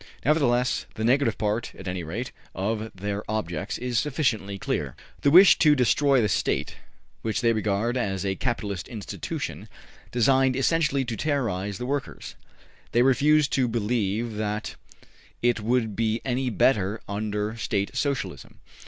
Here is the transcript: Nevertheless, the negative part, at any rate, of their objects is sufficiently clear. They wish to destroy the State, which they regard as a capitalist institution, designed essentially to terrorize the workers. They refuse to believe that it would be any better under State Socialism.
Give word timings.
Nevertheless, 0.25 0.87
the 0.95 1.03
negative 1.03 1.37
part, 1.37 1.75
at 1.75 1.87
any 1.87 2.01
rate, 2.03 2.31
of 2.55 2.91
their 2.95 3.23
objects 3.29 3.77
is 3.77 3.99
sufficiently 3.99 4.57
clear. 4.57 4.95
They 5.21 5.29
wish 5.29 5.59
to 5.59 5.75
destroy 5.75 6.23
the 6.23 6.27
State, 6.27 6.75
which 7.21 7.41
they 7.41 7.53
regard 7.53 7.95
as 7.95 8.25
a 8.25 8.35
capitalist 8.35 8.87
institution, 8.87 9.69
designed 10.11 10.55
essentially 10.55 11.05
to 11.05 11.15
terrorize 11.15 11.77
the 11.77 11.85
workers. 11.85 12.33
They 12.93 13.03
refuse 13.03 13.47
to 13.49 13.67
believe 13.67 14.37
that 14.37 14.75
it 15.43 15.59
would 15.59 15.95
be 15.95 16.19
any 16.25 16.49
better 16.49 16.99
under 17.07 17.55
State 17.55 17.95
Socialism. 17.95 18.59